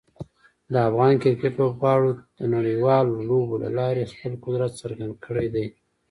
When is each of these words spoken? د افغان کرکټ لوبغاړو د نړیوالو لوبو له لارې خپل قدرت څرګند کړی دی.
د 0.71 0.73
افغان 0.89 1.13
کرکټ 1.23 1.53
لوبغاړو 1.61 2.11
د 2.39 2.41
نړیوالو 2.55 3.13
لوبو 3.29 3.55
له 3.63 3.69
لارې 3.79 4.09
خپل 4.11 4.33
قدرت 4.43 4.71
څرګند 4.81 5.13
کړی 5.25 5.47
دی. 5.55 5.65